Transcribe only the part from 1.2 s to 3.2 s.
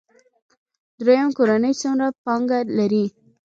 کورنۍ څومره پانګه لري.